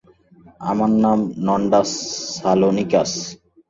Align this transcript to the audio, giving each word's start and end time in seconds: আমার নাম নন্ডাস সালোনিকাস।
আমার 0.61 0.91
নাম 1.03 1.19
নন্ডাস 1.45 1.89
সালোনিকাস। 2.35 3.11